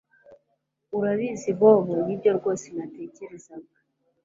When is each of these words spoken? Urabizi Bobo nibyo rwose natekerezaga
Urabizi 0.99 1.49
Bobo 1.59 1.93
nibyo 2.05 2.31
rwose 2.37 2.65
natekerezaga 2.77 3.73